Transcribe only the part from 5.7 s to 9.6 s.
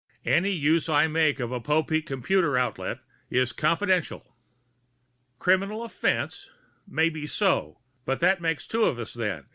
offence? Maybe so... but that makes two of us, then.